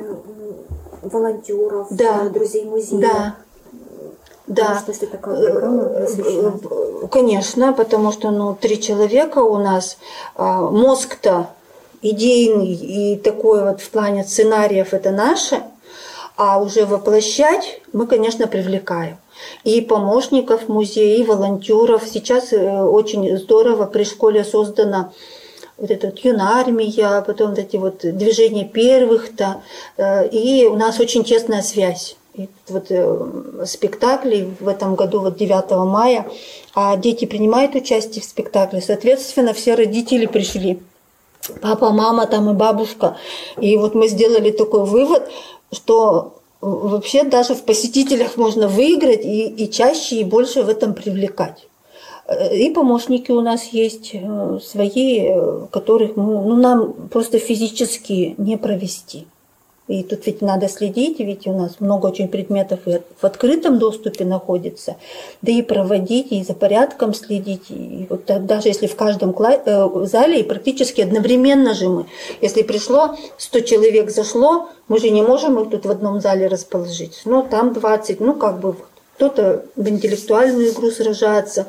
[1.03, 2.29] волонтеров, да.
[2.29, 3.01] друзей музея.
[3.01, 3.37] Да.
[4.47, 4.83] Да.
[4.87, 5.37] Что, такая?
[5.37, 9.99] Э, конечно, потому что ну, три человека у нас.
[10.35, 11.49] А, мозг-то
[12.03, 15.63] идейный и такой вот в плане сценариев это наше,
[16.37, 19.19] а уже воплощать мы, конечно, привлекаем
[19.65, 22.05] и помощников музея, и волонтеров.
[22.07, 25.13] Сейчас э, очень здорово при школе создана
[25.79, 29.63] вот эта вот юнармия, потом вот эти вот движения первых-то,
[29.97, 32.17] э, и у нас очень тесная связь.
[32.35, 36.27] И вот э, спектакли в этом году, вот 9 мая,
[36.75, 40.81] а дети принимают участие в спектакле, соответственно, все родители пришли.
[41.61, 43.17] Папа, мама там и бабушка.
[43.61, 45.29] И вот мы сделали такой вывод,
[45.73, 51.67] что вообще даже в посетителях можно выиграть и, и чаще, и больше в этом привлекать.
[52.27, 58.57] Э, и помощники у нас есть э, свои, э, которых ну, нам просто физически не
[58.57, 59.27] провести.
[59.93, 64.97] И тут ведь надо следить, ведь у нас много очень предметов в открытом доступе находится,
[65.43, 67.65] да и проводить, и за порядком следить.
[67.69, 69.37] И вот даже если в каждом
[70.07, 72.07] зале, и практически одновременно же мы,
[72.41, 77.21] если пришло 100 человек зашло, мы же не можем их тут в одном зале расположить.
[77.27, 78.77] Ну, там 20, ну, как бы
[79.17, 81.67] кто-то в интеллектуальную игру сражается,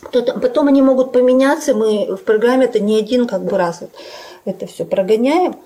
[0.00, 3.90] кто-то, потом они могут поменяться, мы в программе это не один как бы раз вот
[4.44, 5.56] это все прогоняем.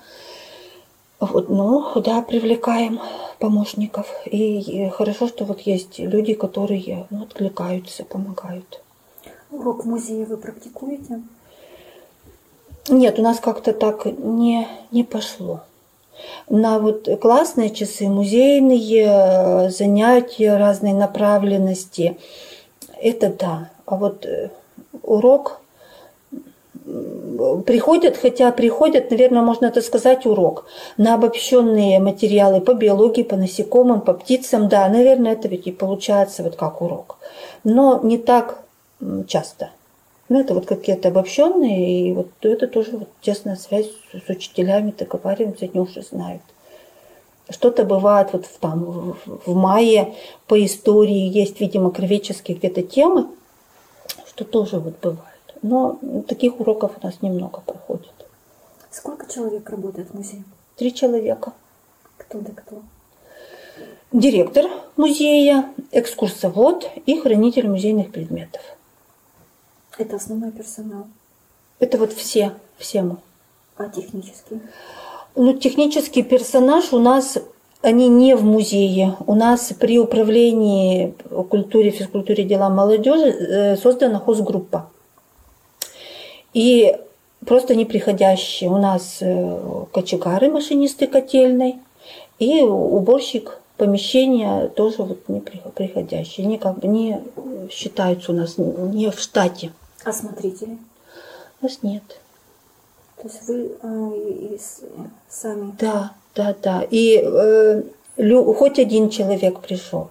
[1.31, 2.99] Вот, ну, да, привлекаем
[3.39, 4.07] помощников.
[4.25, 8.81] И, хорошо, что вот есть люди, которые ну, откликаются, помогают.
[9.51, 11.21] Урок в музее вы практикуете?
[12.89, 15.61] Нет, у нас как-то так не, не пошло.
[16.49, 22.17] На вот классные часы, музейные занятия разной направленности,
[23.01, 23.69] это да.
[23.85, 24.49] А вот э,
[25.01, 25.61] урок
[27.65, 30.65] приходят, хотя приходят, наверное, можно это сказать, урок
[30.97, 36.43] на обобщенные материалы по биологии, по насекомым, по птицам, да, наверное, это ведь и получается
[36.43, 37.17] вот как урок.
[37.63, 38.59] Но не так
[39.27, 39.69] часто.
[40.29, 45.65] Ну, это вот какие-то обобщенные, и вот это тоже вот тесная связь с учителями, договариваемся,
[45.65, 46.41] они уже знают.
[47.49, 50.15] Что-то бывает вот в, там, в мае
[50.47, 53.27] по истории есть, видимо, кровеческие где-то темы,
[54.27, 55.32] что тоже вот бывает.
[55.63, 55.97] Но
[56.27, 58.11] таких уроков у нас немного проходит.
[58.91, 60.43] Сколько человек работает в музее?
[60.75, 61.53] Три человека.
[62.17, 62.81] Кто да кто?
[64.11, 64.65] Директор
[64.97, 68.61] музея, экскурсовод и хранитель музейных предметов.
[69.97, 71.07] Это основной персонал?
[71.79, 73.17] Это вот все, все мы.
[73.77, 74.59] А технический?
[75.35, 77.37] Ну, технический персонаж у нас
[77.81, 79.17] они не в музее.
[79.27, 81.15] У нас при управлении
[81.49, 84.89] культуре, физкультуре, делам молодежи э, создана хозгруппа.
[86.53, 86.95] И
[87.45, 88.69] просто неприходящие.
[88.69, 91.77] У нас э, кочегары, машинисты котельной
[92.39, 96.45] и уборщик помещения тоже вот не приходящие.
[96.45, 97.21] Они как бы не
[97.71, 99.71] считаются у нас не в штате.
[100.03, 100.77] А смотрители?
[101.61, 102.03] У нас нет.
[103.21, 104.57] То есть вы э,
[105.29, 105.73] сами?
[105.79, 106.85] Да, да, да.
[106.89, 107.83] И э,
[108.17, 110.09] лю, хоть один человек пришел,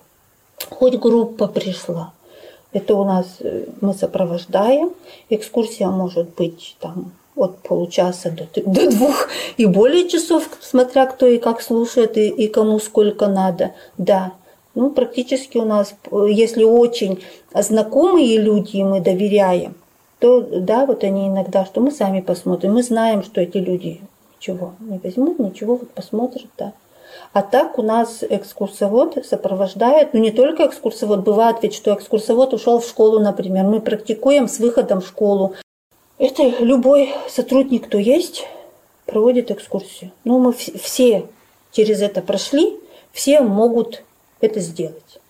[0.70, 2.12] хоть группа пришла.
[2.72, 4.92] Это у нас э, мы сопровождаем.
[5.28, 11.38] Экскурсия может быть там от получаса до, до двух и более часов, смотря кто и
[11.38, 13.72] как слушает, и, и кому сколько надо.
[13.98, 14.32] Да,
[14.74, 15.94] ну, практически у нас,
[16.28, 17.22] если очень
[17.54, 19.74] знакомые люди, и мы доверяем,
[20.18, 24.00] то да, вот они иногда, что мы сами посмотрим, мы знаем, что эти люди
[24.36, 26.72] ничего не возьмут, ничего вот посмотрят, да.
[27.32, 32.78] А так у нас экскурсовод сопровождает, ну не только экскурсовод, бывает ведь, что экскурсовод ушел
[32.78, 35.54] в школу, например, мы практикуем с выходом в школу.
[36.18, 38.46] Это любой сотрудник, кто есть,
[39.06, 40.12] проводит экскурсию.
[40.24, 41.26] Ну мы все
[41.72, 42.78] через это прошли,
[43.12, 44.02] все могут
[44.40, 45.20] это сделать.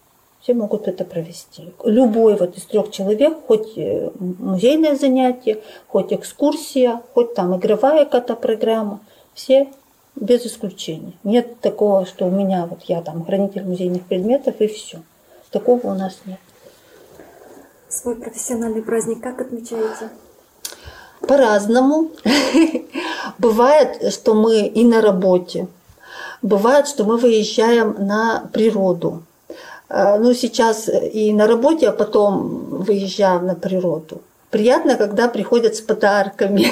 [0.41, 1.73] все могут это провести.
[1.85, 8.35] Любой вот из трех человек, хоть э, музейное занятие, хоть экскурсия, хоть там игровая какая-то
[8.35, 8.99] программа,
[9.35, 9.69] все
[10.17, 11.13] без исключения.
[11.25, 15.03] Нет такого, что у меня вот я там хранитель музейных предметов и все.
[15.51, 16.39] Такого у нас нет.
[17.89, 20.09] Свой профессиональный праздник как отмечаете?
[21.21, 22.11] По-разному.
[23.39, 25.69] Бывает, что мы и на работе.
[26.41, 29.23] Бывает, что мы выезжаем на природу.
[29.89, 34.23] Э, ну, сейчас и на работе, а потом выезжаем на природу.
[34.51, 36.67] Приятно, когда приходят с подарками,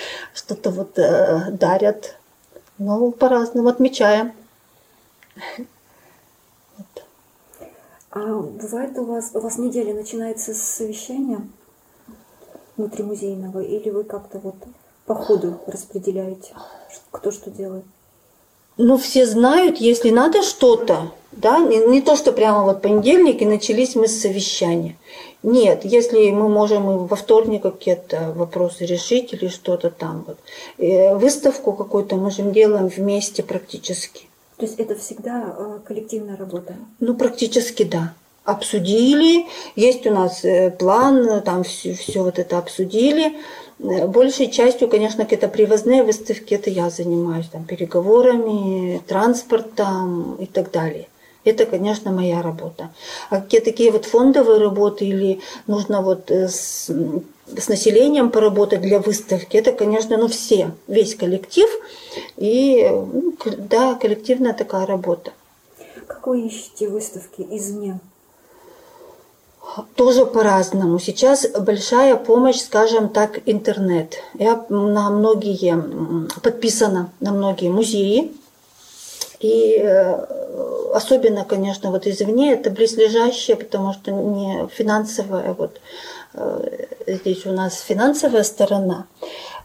[0.34, 2.17] что-то вот э, дарят.
[2.78, 4.32] Ну, по-разному отмечаем.
[8.10, 11.40] А бывает у вас, у вас неделя начинается с совещания
[12.76, 14.54] внутримузейного, или вы как-то вот
[15.06, 16.54] по ходу распределяете,
[17.10, 17.84] кто что делает?
[18.76, 23.46] Ну, все знают, если надо что-то, да, не, не то, что прямо вот понедельник и
[23.46, 24.96] начались мы с совещания.
[25.42, 30.38] Нет, если мы можем во вторник какие-то вопросы решить или что-то там вот.
[30.78, 34.26] Э, выставку какую-то мы же делаем вместе практически.
[34.56, 36.74] То есть это всегда э, коллективная работа?
[36.98, 38.14] Ну, практически да.
[38.44, 39.46] Обсудили,
[39.76, 43.34] есть у нас э, план, там все, все вот это обсудили.
[43.78, 51.06] Большей частью, конечно, какие-то привозные выставки, это я занимаюсь там, переговорами, транспортом и так далее.
[51.48, 52.90] Это, конечно, моя работа.
[53.30, 56.90] А какие такие вот фондовые работы или нужно вот э, с,
[57.56, 61.68] с населением поработать для выставки, это, конечно, ну все, весь коллектив.
[62.36, 65.32] И ну, да, коллективная такая работа.
[66.06, 67.98] Какой ищете выставки извне?
[69.94, 70.98] Тоже по-разному.
[70.98, 74.16] Сейчас большая помощь, скажем так, интернет.
[74.34, 75.82] Я на многие
[76.42, 78.32] подписана на многие музеи.
[79.40, 80.37] И э,
[80.98, 85.80] особенно, конечно, вот извне это близлежащее, потому что не финансовая, вот
[86.34, 89.06] э, здесь у нас финансовая сторона.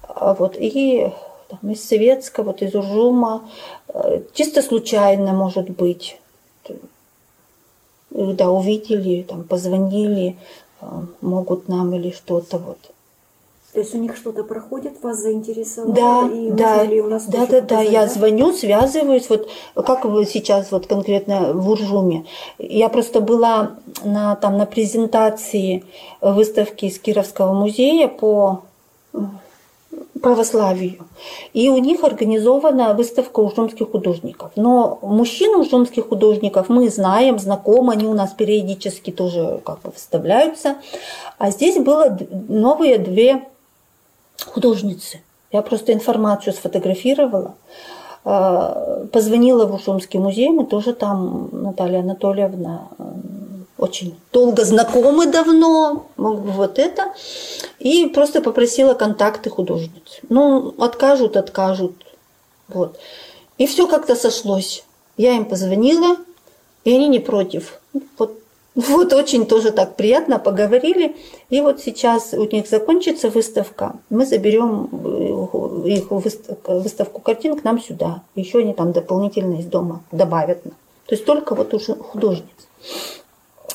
[0.08, 1.12] А вот, и
[1.50, 3.50] там, из Советска, вот из Уржума,
[3.90, 6.20] э, чисто случайно, может быть,
[8.10, 10.38] когда увидели, там, позвонили,
[10.82, 10.86] э,
[11.22, 12.93] могут нам или что-то вот.
[13.74, 15.96] То есть у них что-то проходит, вас заинтересовало?
[15.96, 20.72] Да, и да, у нас да, да, да, я звоню, связываюсь, вот как вы сейчас
[20.72, 22.26] вот конкретно в Уржуме.
[22.60, 23.72] Я просто была
[24.04, 25.86] на, там, на презентации
[26.22, 28.62] выставки из Кировского музея по
[30.22, 31.06] православию.
[31.54, 34.52] И у них организована выставка ужумских художников.
[34.56, 40.76] Но мужчин ужумских художников мы знаем, знакомы, они у нас периодически тоже как бы выставляются.
[41.40, 43.44] А здесь было новые две
[44.46, 45.22] художницы.
[45.52, 47.56] Я просто информацию сфотографировала.
[48.26, 52.88] А, позвонила в Ужумский музей, мы тоже там, Наталья Анатольевна,
[53.78, 57.14] очень долго знакомы давно, вот это.
[57.80, 60.22] И просто попросила контакты художниц.
[60.30, 61.94] Ну, откажут, откажут.
[62.70, 62.98] Вот.
[63.58, 64.86] И все как-то сошлось.
[65.18, 66.16] Я им позвонила,
[66.86, 67.82] и они не против.
[68.18, 68.38] Вот,
[68.76, 71.16] вот очень тоже так приятно поговорили.
[71.50, 73.94] И вот сейчас у них закончится выставка.
[74.10, 78.24] Мы заберем э, их выставку картин к нам сюда.
[78.36, 80.64] Еще они там дополнительно из дома добавят.
[80.64, 82.48] То есть только вот уже художниц.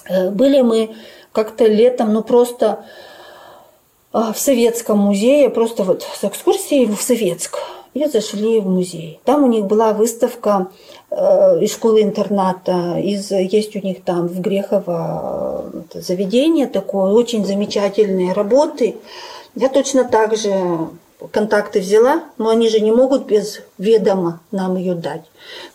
[0.09, 0.91] Э, были мы
[1.33, 2.85] как-то летом, ну просто
[4.13, 7.59] а, в советском музее, просто вот с экскурсией в Советск.
[7.99, 9.21] И зашли в музей.
[9.25, 10.69] Там у них была выставка
[11.11, 18.35] э, из школы-интерната, из, есть у них там в Грехово э, заведение такое, очень замечательные
[18.35, 18.95] работы.
[19.57, 20.91] Я точно так же
[21.33, 25.25] контакты взяла, но они же не могут без ведома нам ее дать.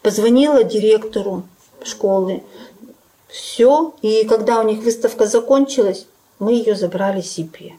[0.02, 1.44] Позвонила директору
[1.84, 2.42] школы,
[3.28, 3.94] все.
[4.02, 6.06] И когда у них выставка закончилась,
[6.40, 7.74] мы ее забрали себе.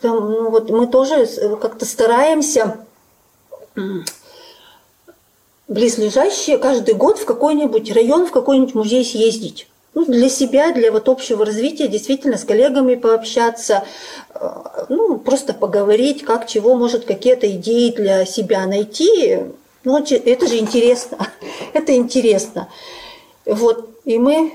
[0.00, 1.26] Там, ну вот мы тоже
[1.60, 2.78] как-то стараемся
[5.68, 9.68] близлежащие каждый год в какой-нибудь район, в какой-нибудь музей съездить.
[9.94, 13.84] Ну, для себя, для вот общего развития, действительно с коллегами пообщаться,
[14.34, 19.40] э, ну, просто поговорить, как, чего, может, какие-то идеи для себя найти.
[19.84, 21.18] Ну, это же интересно.
[21.74, 22.68] это интересно.
[23.44, 24.52] Вот, и мы,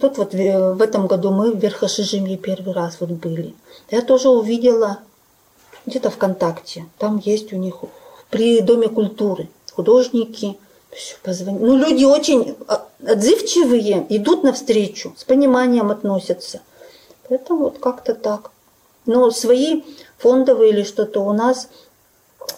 [0.00, 3.54] тут вот в этом году мы в Верхошижиме первый раз вот были.
[3.90, 4.98] Я тоже увидела
[5.86, 7.76] где-то ВКонтакте, там есть у них
[8.30, 10.56] при Доме культуры художники,
[11.22, 11.64] позвонили.
[11.64, 12.56] Ну, люди очень
[13.04, 16.60] отзывчивые, идут навстречу, с пониманием относятся.
[17.28, 18.50] Поэтому вот как-то так.
[19.06, 19.82] Но свои
[20.18, 21.68] фондовые или что-то у нас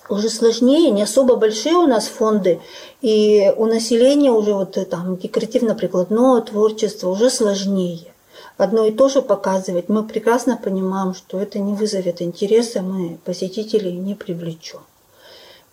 [0.09, 2.61] уже сложнее, не особо большие у нас фонды,
[3.01, 8.13] и у населения уже вот там декоративно-прикладное творчество уже сложнее.
[8.57, 13.93] Одно и то же показывать, мы прекрасно понимаем, что это не вызовет интереса, мы посетителей
[13.93, 14.81] не привлечем.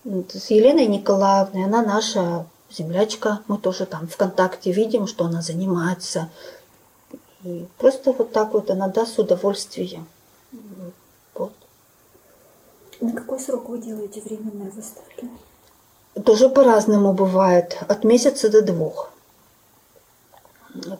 [0.05, 6.29] С Еленой Николаевной, она наша землячка, мы тоже там ВКонтакте видим, что она занимается.
[7.43, 10.05] И просто вот так вот она даст удовольствие.
[11.33, 11.53] Вот.
[13.01, 15.29] На какой срок вы делаете временные выставки?
[16.25, 19.11] Тоже по-разному бывает, от месяца до двух.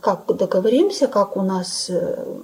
[0.02, 2.42] Как договоримся, как у нас э,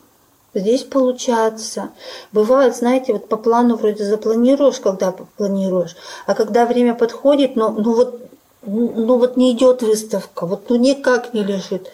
[0.56, 1.90] здесь получается.
[2.32, 5.96] Бывает, знаете, вот по плану вроде запланируешь, когда планируешь,
[6.26, 8.20] а когда время подходит, но ну вот,
[8.64, 11.92] ну вот не идет выставка, вот ну никак не лежит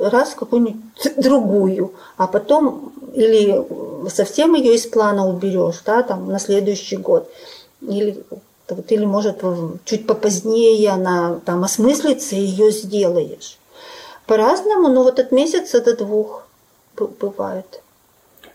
[0.00, 0.76] раз какую-нибудь
[1.16, 3.64] другую, а потом или
[4.10, 7.30] совсем ее из плана уберешь, да, там на следующий год,
[7.80, 8.22] или
[8.68, 9.42] вот, или может
[9.84, 13.58] чуть попозднее она там осмыслится и ее сделаешь.
[14.26, 16.45] По-разному, но вот от месяца до двух
[17.00, 17.82] бывает.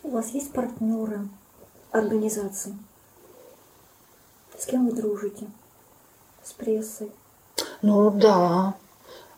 [0.04, 1.28] У вас есть партнеры
[1.92, 2.78] организации?
[4.58, 5.48] С кем вы дружите?
[6.44, 7.12] С прессой?
[7.82, 8.76] Ну да,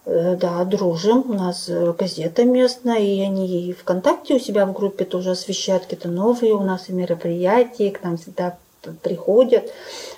[0.05, 1.23] Э, да, дружим.
[1.29, 5.83] У нас э, газета местная, и они и ВКонтакте у себя в группе тоже освещают
[5.83, 8.57] какие-то новые у нас и мероприятия, к нам всегда
[9.01, 9.71] приходят,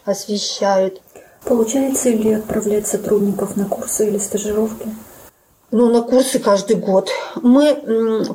[0.03, 1.01] освещают.
[1.43, 4.87] Получается ли отправлять сотрудников на курсы или стажировки?
[5.77, 7.09] Ну, на курсы каждый год.
[7.41, 7.65] Мы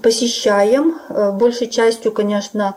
[0.02, 2.76] посещаем, э, большей частью, конечно,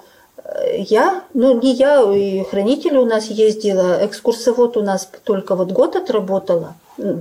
[0.78, 5.98] я, ну не я, и хранители у нас ездила, экскурсовод у нас только вот год
[5.98, 6.76] отработала,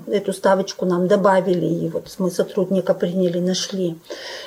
[0.06, 3.98] эту ставочку нам добавили, и вот мы сотрудника приняли, нашли.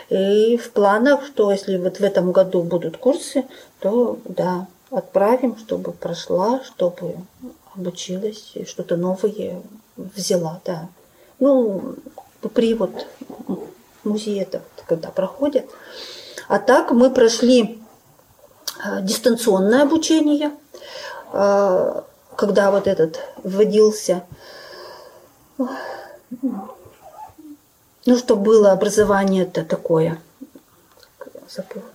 [0.09, 3.43] И в планах, что если вот в этом году будут курсы,
[3.79, 7.15] то да, отправим, чтобы прошла, чтобы
[7.75, 9.61] обучилась, что-то новое
[9.97, 10.87] взяла, да.
[11.39, 11.95] Ну,
[12.49, 13.07] при вот
[14.03, 15.65] музее это когда проходят.
[16.47, 17.81] А так мы прошли
[18.83, 20.51] Э, дистанционное обучение,
[21.33, 22.01] э,
[22.35, 24.23] когда вот этот вводился,
[28.05, 30.19] ну, чтобы было образование это такое,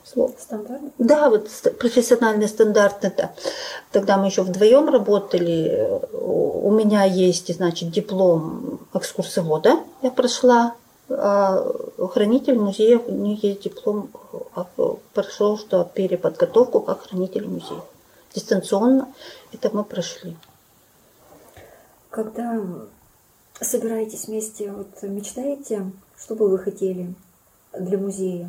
[0.04, 0.32] слово.
[0.38, 0.80] Стандарт?
[0.98, 1.48] Да, вот
[1.78, 3.34] профессиональный стандарт это.
[3.92, 6.00] Тогда мы еще вдвоем работали.
[6.60, 9.78] У меня есть, значит, диплом экскурсовода.
[10.02, 10.74] Я прошла
[11.08, 11.64] а
[12.12, 14.10] хранитель музея, у них есть диплом,
[14.54, 14.64] а,
[15.12, 17.80] прошел, что переподготовку как хранитель музея.
[18.34, 19.12] Дистанционно
[19.52, 20.36] это мы прошли.
[22.10, 22.62] Когда
[23.60, 27.12] собираетесь вместе, вот мечтаете, что бы вы хотели
[27.72, 28.48] для музея?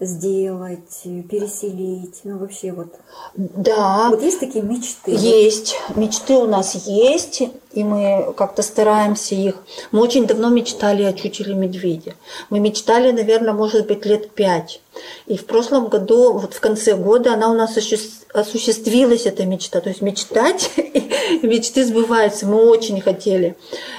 [0.00, 2.88] Сделать, переселить, ну вообще вот.
[3.36, 4.08] Да.
[4.10, 5.12] Вот есть такие мечты?
[5.12, 5.76] Есть.
[5.94, 7.42] Мечты у нас есть,
[7.72, 9.62] и мы как-то стараемся их.
[9.92, 12.14] Мы очень давно мечтали о чучеле медведя.
[12.50, 14.80] Мы мечтали, наверное, может быть, лет пять.
[15.26, 19.80] И в прошлом году, вот в конце года, она у нас осуществилась, эта мечта.
[19.80, 20.72] То есть мечтать,
[21.42, 22.46] мечты сбываются.
[22.46, 23.56] Мы очень хотели.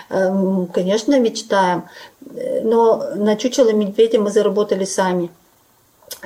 [0.09, 1.85] Эм, конечно, мечтаем.
[2.63, 5.31] Но на чучело медведя мы заработали сами.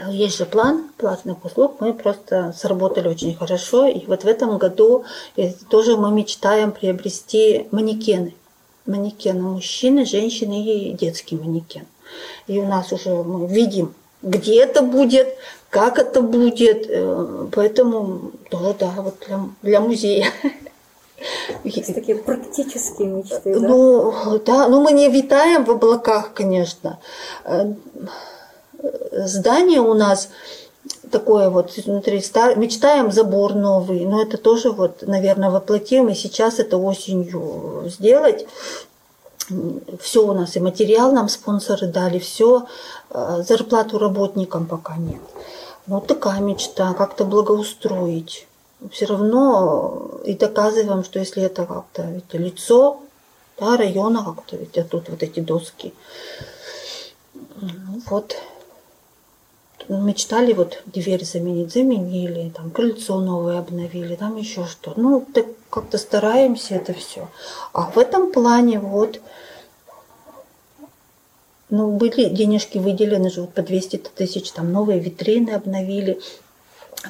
[0.07, 3.87] Есть же план платных услуг, мы просто сработали очень хорошо.
[3.87, 5.03] И вот в этом году
[5.69, 8.35] тоже мы мечтаем приобрести манекены.
[8.85, 11.85] Манекены мужчины, женщины и детский манекен.
[12.47, 15.27] И у нас уже мы видим, где это будет,
[15.69, 16.87] как это будет.
[16.89, 20.27] Э, поэтому тоже, да, вот для, для музея.
[21.63, 23.67] Есть такие практические мечты, да?
[23.67, 26.99] Ну, да, ну мы не витаем в облаках, конечно
[27.43, 27.73] э,
[29.11, 30.29] здание у нас
[31.11, 32.17] такое вот внутри,
[32.55, 38.45] мечтаем забор новый, но это тоже вот, наверное, воплотим, и сейчас это осенью сделать.
[39.99, 42.67] Все у нас, и материал нам спонсоры дали, все,
[43.09, 45.21] а, зарплату работникам пока нет.
[45.87, 48.47] Вот такая мечта, как-то благоустроить.
[48.91, 52.99] Все равно и доказываем, что если это как-то ведь лицо
[53.59, 55.93] да, района, как-то ведь а тут вот эти доски.
[58.07, 58.35] Вот
[59.97, 64.93] мечтали вот дверь заменить, заменили, там крыльцо новое обновили, там еще что.
[64.95, 67.27] Ну, так как-то стараемся это все.
[67.73, 69.19] А в этом плане вот,
[71.69, 76.19] ну, были денежки выделены же вот по 200 тысяч, там новые витрины обновили,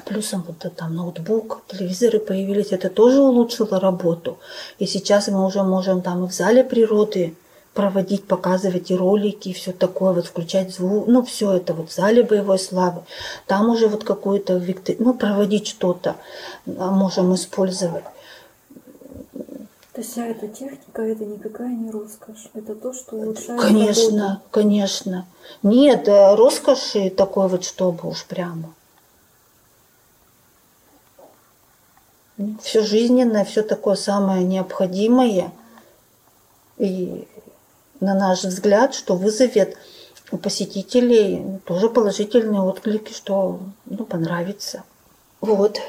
[0.06, 4.38] Плюсом вот там ноутбук, телевизоры появились, это тоже улучшило работу.
[4.78, 7.34] И сейчас мы уже можем там и в зале природы
[7.74, 11.94] проводить, показывать и ролики, и все такое, вот включать звук, ну, все это вот в
[11.94, 13.02] зале боевой славы.
[13.46, 14.60] Там уже вот какую-то,
[14.98, 16.16] ну, проводить что-то
[16.66, 18.04] а, можем использовать.
[19.92, 24.42] То есть вся эта техника, это никакая не роскошь, это то, что улучшает Конечно, работу.
[24.50, 25.26] конечно.
[25.62, 28.72] Нет, э, роскоши такой вот, чтобы уж прямо.
[32.62, 35.52] Все жизненное, все такое самое необходимое.
[36.78, 37.28] И
[38.00, 39.76] на наш взгляд, что вызовет
[40.32, 44.84] у посетителей тоже положительные отклики, что ну, понравится.
[45.40, 45.80] Вот.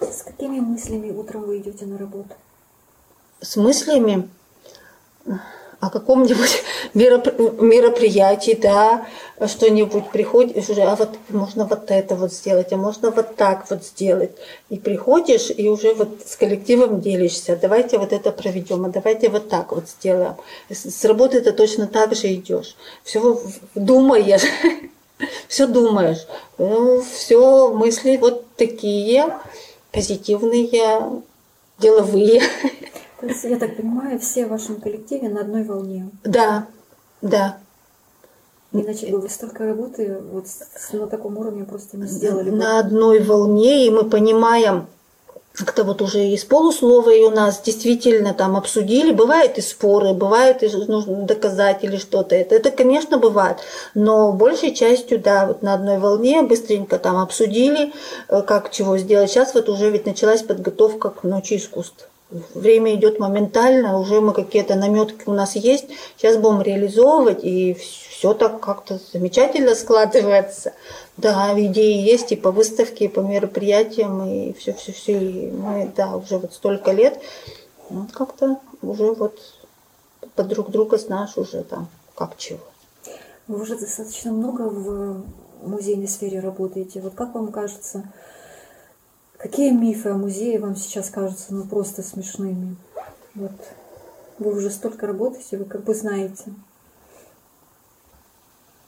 [0.00, 2.34] С какими мыслями утром вы идете на работу?
[3.42, 4.30] с мыслями
[5.82, 6.62] о каком-нибудь
[6.94, 9.04] мероприятии, да,
[9.44, 13.84] что-нибудь приходишь уже, а вот можно вот это вот сделать, а можно вот так вот
[13.84, 14.30] сделать.
[14.70, 19.48] И приходишь, и уже вот с коллективом делишься, давайте вот это проведем, а давайте вот
[19.48, 20.36] так вот сделаем.
[20.70, 22.76] С работы ты точно так же идешь.
[23.02, 23.40] Все
[23.74, 24.42] думаешь,
[25.48, 26.28] все думаешь.
[26.58, 29.36] Ну, все мысли вот такие
[29.90, 31.22] позитивные,
[31.80, 32.40] деловые.
[33.22, 36.10] То есть, я так понимаю, все в вашем коллективе на одной волне.
[36.24, 36.66] Да,
[37.20, 37.58] да.
[38.72, 40.46] Иначе бы вы столько работы вот
[40.92, 42.50] на таком уровне просто не сделали.
[42.50, 42.56] Бы.
[42.56, 44.88] На одной волне, и мы понимаем,
[45.52, 49.12] как-то вот уже из полуслова и у нас действительно там обсудили.
[49.12, 52.34] Бывают и споры, бывает и нужно доказать или что-то.
[52.34, 53.58] Это, это, конечно, бывает.
[53.94, 57.92] Но большей частью, да, вот на одной волне быстренько там обсудили,
[58.28, 59.30] э, как чего сделать.
[59.30, 62.08] Сейчас вот уже ведь началась подготовка к ночи искусств
[62.54, 68.34] время идет моментально, уже мы какие-то наметки у нас есть, сейчас будем реализовывать, и все
[68.34, 70.72] так как-то замечательно складывается.
[71.16, 75.18] Да, идеи есть и по выставке, и по мероприятиям, и все-все-все.
[75.52, 77.18] Мы, да, уже вот столько лет,
[77.90, 79.38] вот как-то уже вот
[80.34, 82.60] под друг друга знаешь уже там как чего.
[83.48, 85.24] Вы уже достаточно много в
[85.62, 87.00] музейной сфере работаете.
[87.00, 88.04] Вот как вам кажется,
[89.42, 92.76] Какие мифы о музее вам сейчас кажутся ну просто смешными?
[93.34, 93.50] Вот
[94.38, 96.44] вы уже столько работаете, вы как бы знаете.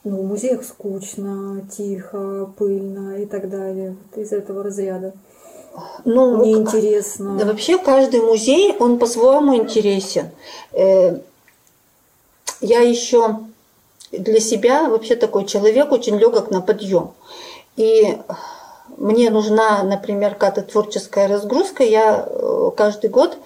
[0.04, 3.96] Ну, в музеях скучно, тихо, пыльно и так далее.
[4.12, 5.12] Вот из этого разряда.
[6.04, 7.36] Ну, неинтересно.
[7.36, 10.30] Да вообще каждый музей, он по-своему интересен.
[10.70, 11.18] Э,
[12.60, 13.40] я еще
[14.12, 17.12] для себя вообще такой человек очень легок на подъем.
[17.76, 18.16] И
[18.96, 23.36] мне нужна, например, какая-то творческая разгрузка, я э, каждый год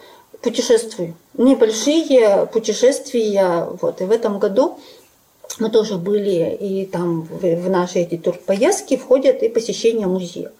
[0.43, 1.15] путешествую.
[1.35, 3.69] Небольшие путешествия.
[3.81, 4.01] Вот.
[4.01, 4.79] И в этом году
[5.59, 10.53] мы тоже были, и там в наши эти турпоездки входят и посещение музея.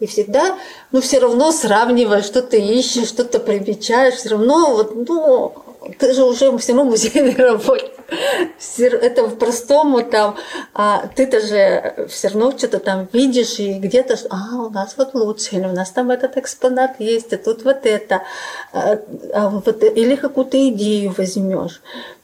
[0.00, 0.58] И всегда,
[0.92, 5.52] ну, все равно сравниваешь, что ты ищешь, что-то примечаешь, все равно, вот, ну,
[5.98, 7.99] ты же уже все равно музейный работник.
[8.78, 10.36] Это простому там,
[10.74, 15.56] а ты-то же все равно что-то там видишь и где-то, а, у нас вот лучше,
[15.56, 18.22] или у нас там этот экспонат есть, а тут вот это,
[18.72, 18.98] а,
[19.32, 21.80] а вот, или какую-то идею возьмешь.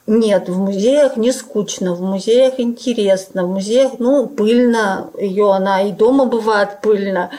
[0.07, 5.91] Нет, в музеях не скучно, в музеях интересно, в музеях, ну, пыльно, ее она и
[5.91, 7.31] дома бывает пыльно,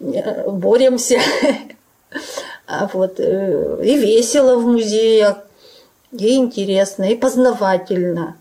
[0.00, 1.18] э, боремся.
[2.70, 5.38] А вот, э, и весело в музеях,
[6.12, 8.38] и интересно, и познавательно.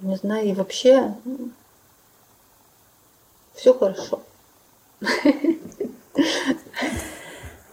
[0.00, 1.14] Не знаю, и вообще
[3.54, 4.20] все хорошо.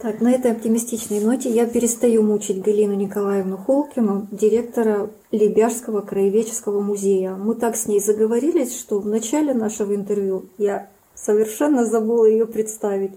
[0.02, 7.36] Так, на этой оптимистичной ноте я перестаю мучить Галину Николаевну Холкину, директора Лебяжского краеведческого музея.
[7.36, 13.12] Мы так с ней заговорились, что в начале нашего интервью я совершенно забыла ее представить.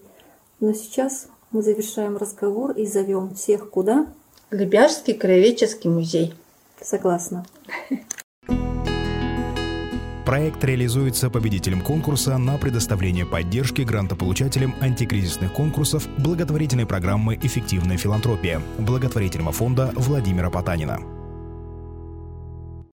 [0.59, 4.05] Но сейчас мы завершаем разговор и зовем всех куда?
[4.55, 6.33] Лебяжский краеведческий музей.
[6.81, 7.45] Согласна.
[10.25, 19.51] Проект реализуется победителем конкурса на предоставление поддержки грантополучателям антикризисных конкурсов благотворительной программы «Эффективная филантропия» благотворительного
[19.51, 21.14] фонда Владимира Потанина.